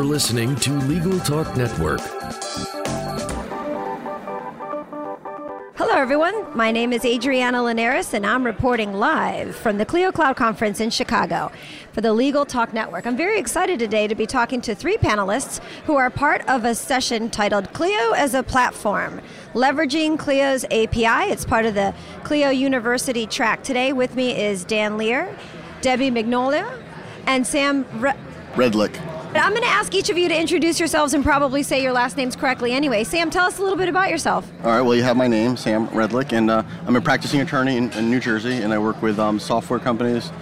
[0.00, 2.00] You're listening to Legal Talk Network.
[5.76, 6.56] Hello, everyone.
[6.56, 10.88] My name is Adriana Linares, and I'm reporting live from the Clio Cloud Conference in
[10.88, 11.52] Chicago
[11.92, 13.06] for the Legal Talk Network.
[13.06, 16.74] I'm very excited today to be talking to three panelists who are part of a
[16.74, 19.20] session titled Clio as a Platform
[19.52, 21.30] Leveraging Clio's API.
[21.30, 21.94] It's part of the
[22.24, 23.62] Clio University track.
[23.62, 25.36] Today, with me is Dan Lear,
[25.82, 26.72] Debbie Magnolia,
[27.26, 28.14] and Sam Re-
[28.54, 29.09] Redlich.
[29.32, 32.16] I'm going to ask each of you to introduce yourselves and probably say your last
[32.16, 33.04] names correctly anyway.
[33.04, 34.50] Sam, tell us a little bit about yourself.
[34.64, 37.76] All right, well, you have my name, Sam Redlich, and uh, I'm a practicing attorney
[37.76, 40.32] in, in, New Jersey, and I work with um, software companies,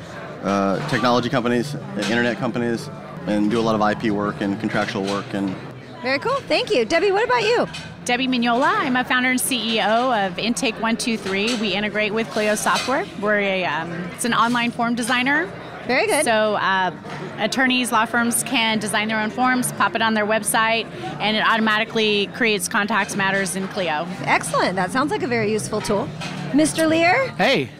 [0.43, 2.89] uh, technology companies, internet companies,
[3.27, 5.27] and do a lot of IP work and contractual work.
[5.35, 5.55] And
[6.01, 6.41] Very cool.
[6.41, 6.87] Thank you.
[6.87, 7.67] Debbie, what about you?
[8.07, 8.73] Debbie Mignola.
[8.73, 11.61] I'm a founder and CEO of Intake 123.
[11.61, 13.05] We integrate with Clio software.
[13.21, 15.47] We're a, um, it's an online form designer
[15.89, 16.25] very good.
[16.25, 16.93] So uh,
[17.39, 20.85] attorneys, law firms can design their own forms, pop it on their website,
[21.19, 24.07] and it automatically creates contacts matters in Clio.
[24.21, 24.77] Excellent.
[24.77, 26.09] That sounds like a very useful tool.
[26.53, 26.89] Mr.
[26.89, 27.29] Lear?
[27.33, 27.71] Hey.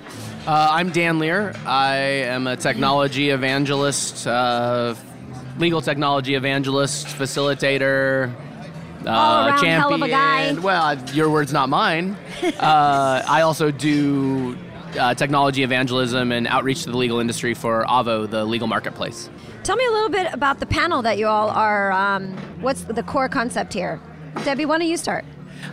[0.47, 1.55] Uh, I'm Dan Lear.
[1.67, 4.95] I am a technology evangelist, uh,
[5.59, 8.33] legal technology evangelist, facilitator,
[9.07, 9.81] uh, All champion.
[9.81, 10.55] hell of a guy.
[10.55, 12.17] Well, your words, not mine.
[12.43, 14.57] uh, I also do
[14.97, 19.29] uh, technology evangelism and outreach to the legal industry for Avvo, the legal marketplace.
[19.63, 21.93] Tell me a little bit about the panel that you all are.
[21.93, 24.01] Um, what's the core concept here?
[24.45, 25.25] Debbie, why don't you start?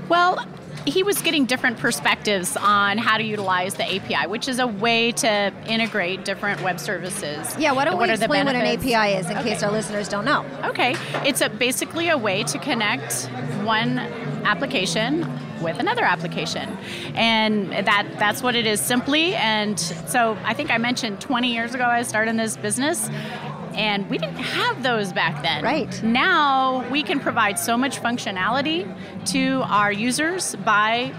[0.09, 0.45] Well,
[0.85, 5.11] he was getting different perspectives on how to utilize the API, which is a way
[5.13, 7.55] to integrate different web services.
[7.57, 9.49] Yeah, why don't we explain what an API is in okay.
[9.49, 10.45] case our listeners don't know?
[10.63, 10.95] Okay,
[11.27, 13.25] it's a, basically a way to connect
[13.63, 13.99] one
[14.45, 15.27] application
[15.61, 16.69] with another application
[17.15, 21.73] and that that's what it is simply and so i think i mentioned 20 years
[21.73, 23.09] ago i started in this business
[23.75, 25.63] and we didn't have those back then.
[25.63, 26.01] Right.
[26.03, 28.85] Now we can provide so much functionality
[29.27, 31.13] to our users by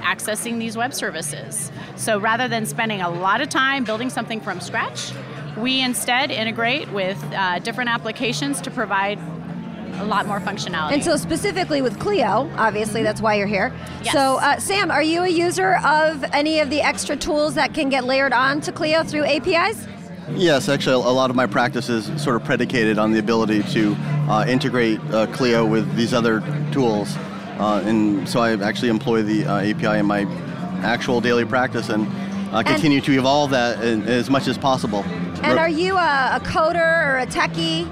[0.00, 1.70] accessing these web services.
[1.96, 5.12] So rather than spending a lot of time building something from scratch,
[5.56, 9.18] we instead integrate with uh, different applications to provide
[10.00, 10.92] a lot more functionality.
[10.92, 13.72] And so, specifically with Clio, obviously that's why you're here.
[14.02, 14.14] Yes.
[14.14, 17.90] So, uh, Sam, are you a user of any of the extra tools that can
[17.90, 19.86] get layered on to Clio through APIs?
[20.30, 23.94] Yes, actually, a lot of my practice is sort of predicated on the ability to
[24.28, 26.40] uh, integrate uh, Clio with these other
[26.70, 27.16] tools.
[27.58, 30.26] Uh, and so I actually employ the uh, API in my
[30.82, 32.06] actual daily practice and
[32.52, 35.04] uh, continue and, to evolve that in, as much as possible.
[35.42, 37.86] And are you a, a coder or a techie?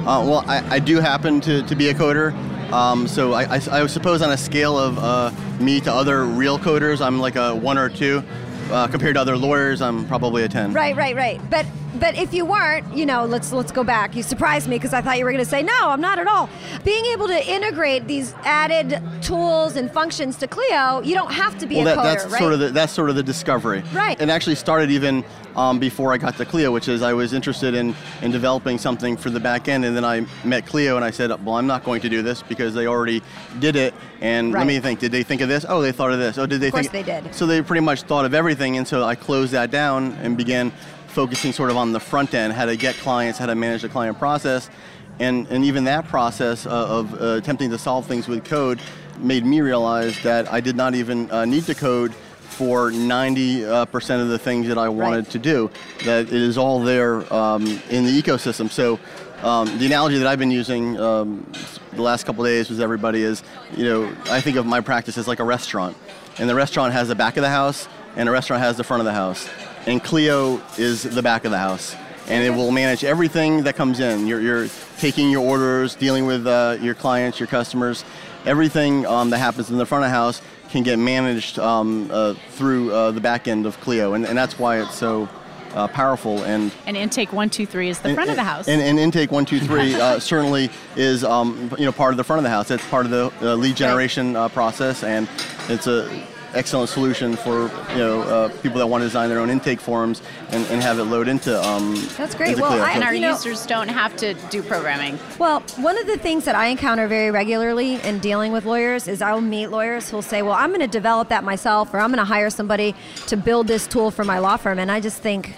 [0.00, 2.32] Uh, well, I, I, do happen to, to be a coder.
[2.72, 5.30] Um, so I, I, I, suppose on a scale of uh,
[5.60, 8.22] me to other real coders, I'm like a one or two.
[8.70, 10.72] Uh, compared to other lawyers, I'm probably a 10.
[10.72, 11.40] Right, right, right.
[11.50, 11.66] But
[11.98, 14.14] but if you weren't, you know, let's let's go back.
[14.14, 15.88] You surprised me because I thought you were going to say no.
[15.88, 16.48] I'm not at all.
[16.84, 21.66] Being able to integrate these added tools and functions to Clio, you don't have to
[21.66, 22.38] be well, a that, coder, that's right?
[22.38, 23.82] Sort of the, that's sort of the discovery.
[23.92, 24.20] Right.
[24.20, 25.24] And actually started even
[25.56, 29.16] um, before I got to Clio, which is I was interested in in developing something
[29.16, 31.84] for the back end, and then I met Clio and I said, well, I'm not
[31.84, 33.22] going to do this because they already
[33.58, 33.94] did it.
[34.20, 34.60] And right.
[34.60, 35.00] let me think.
[35.00, 35.64] Did they think of this?
[35.68, 36.38] Oh, they thought of this.
[36.38, 36.68] Oh, did they?
[36.68, 37.06] Of course think?
[37.06, 37.34] they did.
[37.34, 40.72] So they pretty much thought of everything, and so I closed that down and began
[41.10, 43.88] focusing sort of on the front end, how to get clients, how to manage the
[43.88, 44.70] client process.
[45.18, 48.80] And, and even that process uh, of uh, attempting to solve things with code
[49.18, 52.14] made me realize that I did not even uh, need to code
[52.50, 55.30] for 90% uh, of the things that I wanted right.
[55.30, 55.70] to do.
[56.04, 58.70] That it is all there um, in the ecosystem.
[58.70, 58.98] So
[59.42, 61.50] um, the analogy that I've been using um,
[61.92, 63.42] the last couple days with everybody is,
[63.76, 65.96] you know, I think of my practice as like a restaurant.
[66.38, 69.00] And the restaurant has the back of the house, and the restaurant has the front
[69.00, 69.48] of the house
[69.86, 71.94] and Clio is the back of the house.
[72.28, 74.26] And it will manage everything that comes in.
[74.26, 74.68] You're, you're
[74.98, 78.04] taking your orders, dealing with uh, your clients, your customers.
[78.46, 82.34] Everything um, that happens in the front of the house can get managed um, uh,
[82.50, 84.14] through uh, the back end of Clio.
[84.14, 85.28] And, and that's why it's so
[85.74, 88.66] uh, powerful and and intake one two three is the and, front of the house
[88.66, 92.24] and, and intake one two three uh, certainly is um, you know part of the
[92.24, 95.28] front of the house it's part of the uh, lead generation uh, process and
[95.68, 96.10] it's a
[96.54, 97.62] excellent solution for
[97.92, 100.98] you know uh, people that want to design their own intake forms and, and have
[100.98, 101.60] it load into.
[101.62, 102.50] Um, That's great.
[102.50, 105.18] Into well, I, and our you know, users don't have to do programming.
[105.38, 109.22] Well, one of the things that I encounter very regularly in dealing with lawyers is
[109.22, 112.18] I'll meet lawyers who'll say, "Well, I'm going to develop that myself, or I'm going
[112.18, 112.94] to hire somebody
[113.26, 115.54] to build this tool for my law firm," and I just think.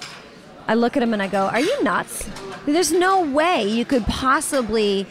[0.69, 2.31] I look at them and I go, Are you nuts?
[2.67, 5.07] There's no way you could possibly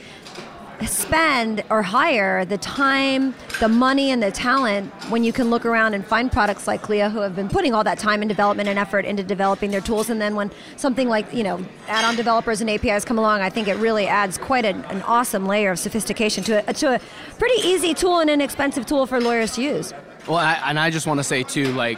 [0.88, 5.94] spend or hire the time the money and the talent when you can look around
[5.94, 8.80] and find products like Clio who have been putting all that time and development and
[8.80, 12.70] effort into developing their tools, and then when something like you know add-on developers and
[12.70, 16.44] APIs come along, I think it really adds quite a, an awesome layer of sophistication
[16.46, 17.00] to a, to a
[17.38, 19.94] pretty easy tool and inexpensive tool for lawyers to use.
[20.28, 21.98] Well, I, and I just want to say too, like,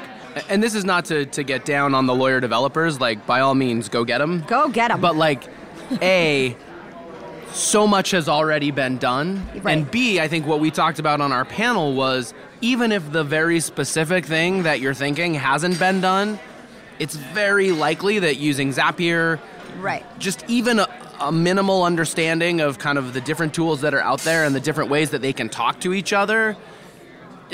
[0.50, 3.00] and this is not to, to get down on the lawyer developers.
[3.00, 4.44] Like, by all means, go get them.
[4.48, 5.02] Go get them.
[5.02, 5.44] But like,
[6.02, 6.56] a
[7.54, 9.48] so much has already been done.
[9.62, 9.78] Right.
[9.78, 13.24] And B, I think what we talked about on our panel was even if the
[13.24, 16.40] very specific thing that you're thinking hasn't been done,
[17.00, 19.40] it's very likely that using Zapier,
[19.80, 20.04] right.
[20.20, 20.88] just even a,
[21.20, 24.60] a minimal understanding of kind of the different tools that are out there and the
[24.60, 26.58] different ways that they can talk to each other.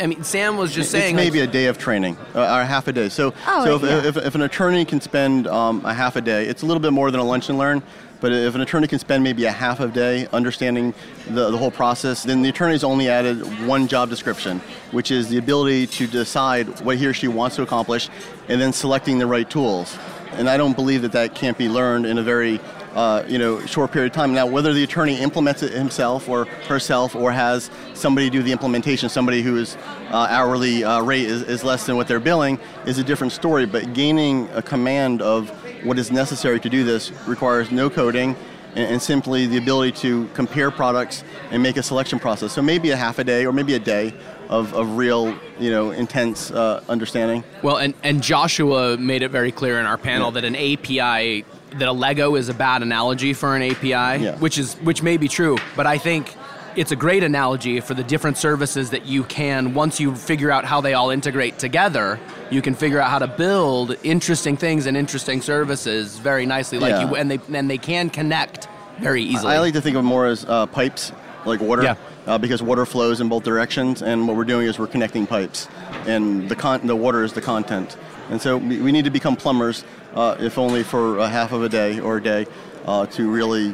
[0.01, 1.15] I mean, Sam was just saying.
[1.15, 3.09] it's maybe like, a day of training, uh, or half a day.
[3.09, 4.07] So, Oh, so if, yeah.
[4.07, 6.93] if, if an attorney can spend um, a half a day, it's a little bit
[6.93, 7.83] more than a lunch and learn.
[8.21, 10.93] But if an attorney can spend maybe a half of a day understanding
[11.27, 14.59] the, the whole process, then the attorney's only added one job description,
[14.91, 18.09] which is the ability to decide what he or she wants to accomplish,
[18.49, 19.97] and then selecting the right tools.
[20.33, 22.59] And I don't believe that that can't be learned in a very
[22.93, 24.33] uh, you know, short period of time.
[24.33, 29.09] Now, whether the attorney implements it himself or herself, or has somebody do the implementation,
[29.09, 29.75] somebody whose
[30.09, 33.65] uh, hourly uh, rate is, is less than what they're billing, is a different story.
[33.65, 35.51] But gaining a command of
[35.83, 38.35] what is necessary to do this requires no coding
[38.75, 42.51] and, and simply the ability to compare products and make a selection process.
[42.53, 44.13] So maybe a half a day or maybe a day
[44.49, 47.43] of, of real, you know, intense uh, understanding.
[47.61, 50.41] Well, and, and Joshua made it very clear in our panel Yeah.
[50.41, 51.45] that an API,
[51.77, 54.35] that a Lego is a bad analogy for an API, Yeah.
[54.37, 56.35] which is which may be true, but I think
[56.79, 60.63] it's a great analogy for the different services that you can once you figure out
[60.63, 62.17] how they all integrate together,
[62.49, 66.91] you can figure out how to build interesting things and interesting services very nicely, like
[66.91, 67.09] Yeah.
[67.09, 68.69] you and they and they can connect
[69.01, 69.53] very easily.
[69.53, 71.11] I like to think of more as uh, pipes,
[71.43, 71.95] like water, Yeah.
[72.25, 75.67] uh, because water flows in both directions, and what we're doing is we're connecting pipes,
[76.07, 77.97] and the con- the water is the content,
[78.29, 79.83] and so we we need to become plumbers,
[80.15, 82.47] uh, if only for a half of a day or a day,
[82.87, 83.73] uh, to really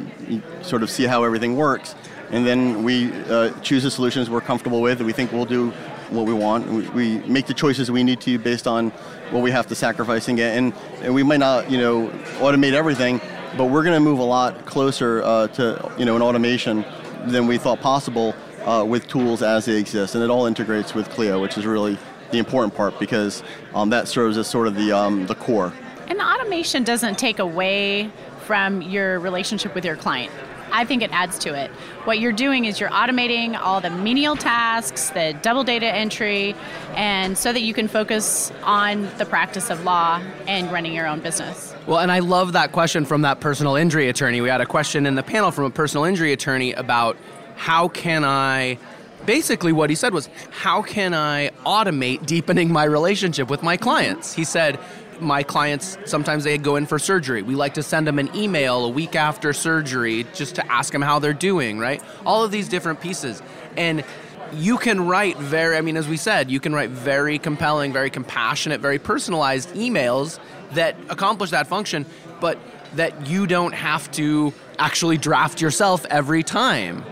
[0.62, 1.94] sort of see how everything works,
[2.30, 5.70] and then we uh, choose the solutions we're comfortable with that we think we'll do
[6.10, 6.68] what we want.
[6.68, 8.90] We, we make the choices we need to based on
[9.30, 12.08] what we have to sacrifice and get, and, and we might not, you know,
[12.38, 13.20] automate everything,
[13.56, 16.84] but we're going to move a lot closer uh, to, you know, an automation
[17.26, 18.34] than we thought possible
[18.64, 21.98] uh, with tools as they exist, and it all integrates with Clio, which is really
[22.30, 23.42] the important part because
[23.74, 25.72] um, that serves as sort of the um, the core.
[26.08, 30.32] And the automation doesn't take away from your relationship with your client.
[30.72, 31.70] I think it adds to it.
[32.04, 36.54] What you're doing is you're automating all the menial tasks, the double data entry,
[36.94, 41.20] and so that you can focus on the practice of law and running your own
[41.20, 41.74] business.
[41.86, 44.40] Well, and I love that question from that personal injury attorney.
[44.40, 47.16] We had a question in the panel from a personal injury attorney about
[47.56, 48.78] how can I
[49.24, 54.32] basically what he said was how can I automate deepening my relationship with my clients?
[54.32, 54.78] He said
[55.20, 57.42] my clients sometimes they go in for surgery.
[57.42, 61.02] We like to send them an email a week after surgery just to ask them
[61.02, 62.02] how they're doing, right?
[62.24, 63.42] All of these different pieces.
[63.76, 64.04] And
[64.52, 68.10] you can write very, I mean, as we said, you can write very compelling, very
[68.10, 70.38] compassionate, very personalized emails
[70.72, 72.06] that accomplish that function,
[72.40, 72.58] but
[72.94, 77.04] that you don't have to actually draft yourself every time.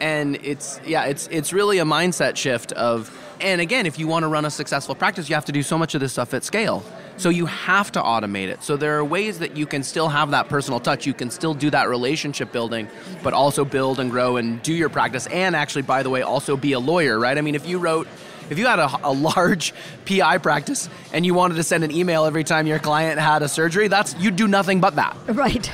[0.00, 3.10] And it's, yeah, it's, it's really a mindset shift of,
[3.44, 5.76] and again, if you want to run a successful practice, you have to do so
[5.76, 6.82] much of this stuff at scale.
[7.18, 8.62] So you have to automate it.
[8.62, 11.06] So there are ways that you can still have that personal touch.
[11.06, 12.88] You can still do that relationship building,
[13.22, 15.26] but also build and grow and do your practice.
[15.26, 17.36] And actually, by the way, also be a lawyer, right?
[17.36, 18.08] I mean, if you wrote,
[18.48, 19.74] if you had a, a large
[20.06, 23.48] PI practice and you wanted to send an email every time your client had a
[23.48, 25.16] surgery, that's you'd do nothing but that.
[25.28, 25.70] Right.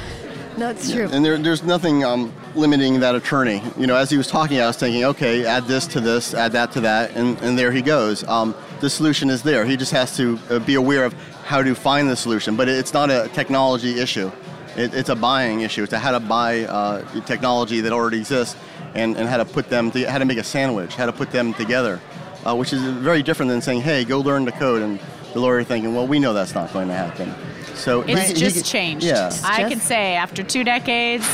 [0.61, 1.09] That's true.
[1.11, 3.63] And there, there's nothing um, limiting that attorney.
[3.79, 6.53] You know, as he was talking, I was thinking, okay, add this to this, add
[6.53, 8.25] that to that, and, and there he goes.
[8.29, 9.65] Um, the solution is there.
[9.65, 11.15] He just has to uh, be aware of
[11.45, 12.57] how to find the solution.
[12.57, 14.31] But it's not a technology issue.
[14.77, 15.83] It, it's a buying issue.
[15.83, 18.55] It's a how to buy uh, technology that already exists
[18.95, 21.31] and, and how to put them, to, how to make a sandwich, how to put
[21.31, 22.01] them together,
[22.45, 24.83] uh, which is very different than saying, hey, go learn the code.
[24.83, 25.01] And
[25.33, 27.35] the lawyer thinking, well, we know that's not going to happen.
[27.75, 29.05] So It's he- he- just changed.
[29.05, 29.33] Yeah.
[29.45, 31.27] I just- can say after two decades,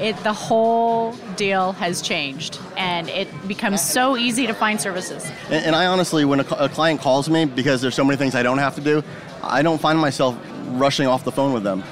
[0.00, 5.30] it the whole deal has changed, and it becomes so easy to find services.
[5.50, 8.34] And, and I honestly, when a, a client calls me, because there's so many things
[8.34, 9.02] I don't have to do,
[9.42, 10.36] I don't find myself
[10.68, 11.84] rushing off the phone with them.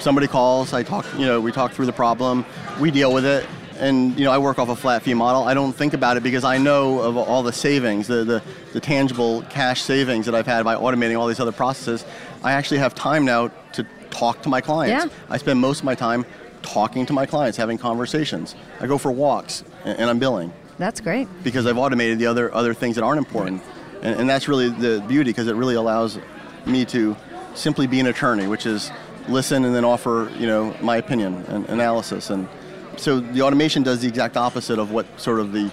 [0.00, 2.44] Somebody calls, I talk, you know, we talk through the problem,
[2.78, 3.46] we deal with it,
[3.78, 5.44] and you know, I work off a flat fee model.
[5.44, 8.42] I don't think about it because I know of all the savings, the, the,
[8.74, 12.04] the tangible cash savings that I've had by automating all these other processes.
[12.46, 15.06] I actually have time now to talk to my clients.
[15.06, 15.18] Yeah.
[15.28, 16.24] I spend most of my time
[16.62, 18.54] talking to my clients, having conversations.
[18.78, 20.52] I go for walks, and, and I'm billing.
[20.78, 21.26] That's great.
[21.42, 23.62] because I've automated the other other things that aren't important,
[24.00, 26.20] and, and that's really the beauty because it really allows
[26.66, 27.16] me to
[27.56, 28.92] simply be an attorney, which is
[29.28, 32.46] listen and then offer you know my opinion and analysis, and
[32.96, 35.72] so the automation does the exact opposite of what sort of the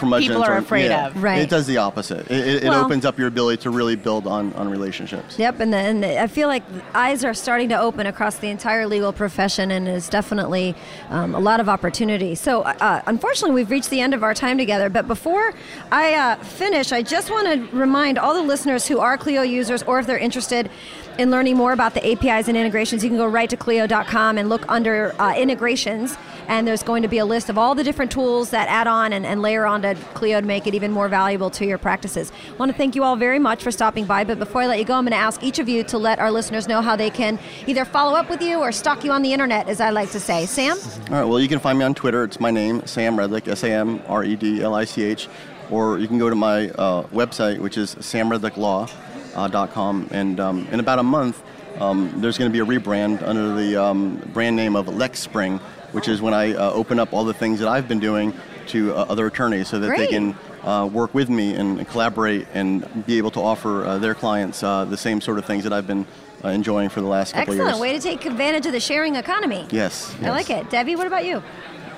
[0.00, 1.22] curmudgeons People are afraid yeah, of.
[1.22, 1.38] Right.
[1.38, 2.30] It does the opposite.
[2.30, 5.38] It, it, it opens up your ability to really build on on relationships.
[5.38, 6.62] Yep, and, the, and the, I feel like
[6.94, 10.74] eyes are starting to open across the entire legal profession, and is definitely
[11.10, 12.34] um, a lot of opportunity.
[12.34, 14.88] So, uh, unfortunately, we've reached the end of our time together.
[14.88, 15.52] But before
[15.92, 19.82] I uh, finish, I just want to remind all the listeners who are Clio users,
[19.82, 20.70] or if they're interested
[21.18, 24.48] in learning more about the APIs and integrations, you can go right to Clio.com and
[24.48, 26.16] look under uh, integrations.
[26.48, 29.12] And there's going to be a list of all the different tools that add on
[29.12, 32.32] and, and layer onto Clio to make it even more valuable to your practices.
[32.48, 34.24] I want to thank you all very much for stopping by.
[34.24, 36.18] But before I let you go, I'm going to ask each of you to let
[36.18, 39.22] our listeners know how they can either follow up with you or stalk you on
[39.22, 40.46] the internet, as I like to say.
[40.46, 40.78] Sam?
[41.10, 41.24] All right.
[41.24, 42.24] Well, you can find me on Twitter.
[42.24, 45.28] It's my name, Sam Redlich, S A M R E D L I C H,
[45.70, 50.08] or you can go to my uh, website, which is samredlichlaw.com.
[50.10, 51.42] And um, in about a month,
[51.78, 55.58] um, there's going to be a rebrand under the um, brand name of Lex Spring,
[55.92, 58.34] which is when I uh, open up all the things that I've been doing
[58.70, 63.06] to uh, other attorneys so that they can uh, work with me and collaborate and
[63.06, 65.86] be able to offer uh, their clients uh, the same sort of things that I've
[65.86, 66.06] been
[66.44, 67.58] uh, enjoying for the last couple Excellent.
[67.58, 67.68] years.
[67.68, 67.92] Excellent.
[67.92, 69.66] Way to take advantage of the sharing economy.
[69.70, 70.70] Yes, I like it.
[70.70, 71.42] Debbie, what about you?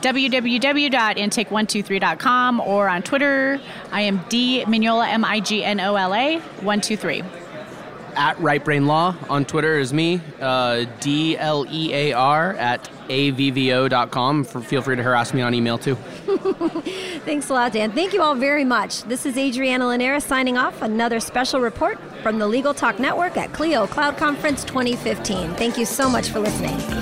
[0.03, 3.61] www.intake123.com or on Twitter.
[3.93, 7.23] I am D Mignola, M I G N O L A, 123.
[8.15, 12.89] At Right Brain Law on Twitter is me, uh, D L E A R at
[13.09, 14.45] avvo.com.
[14.45, 15.95] For, feel free to harass me on email too.
[17.25, 17.93] Thanks a lot, Dan.
[17.93, 19.03] Thank you all very much.
[19.05, 20.83] This is Adriana Linares signing off.
[20.83, 25.55] Another special report from the Legal Talk Network at Clio Cloud Conference 2015.
[25.55, 27.02] Thank you so much for listening.